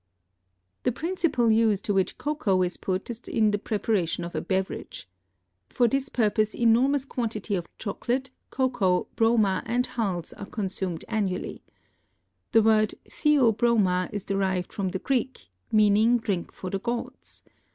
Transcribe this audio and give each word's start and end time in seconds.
The 0.81 0.91
principal 0.91 1.51
use 1.51 1.79
to 1.81 1.93
which 1.93 2.17
cocoa 2.17 2.63
is 2.63 2.75
put 2.75 3.11
is 3.11 3.19
in 3.27 3.51
the 3.51 3.59
preparation 3.59 4.23
of 4.23 4.33
a 4.33 4.41
beverage. 4.41 5.07
For 5.69 5.87
this 5.87 6.09
purpose 6.09 6.55
enormous 6.55 7.05
quantities 7.05 7.59
of 7.59 7.77
chocolate, 7.77 8.31
cocoa, 8.49 9.05
broma 9.15 9.61
and 9.63 9.85
hulls 9.85 10.33
are 10.33 10.47
consumed 10.47 11.05
annually. 11.07 11.61
The 12.51 12.63
word 12.63 12.95
"Theobroma" 13.11 14.09
is 14.11 14.25
derived 14.25 14.73
from 14.73 14.89
the 14.89 14.97
Greek, 14.97 15.49
meaning 15.71 16.17
drink 16.17 16.51
for 16.51 16.71
the 16.71 16.79
gods. 16.79 17.43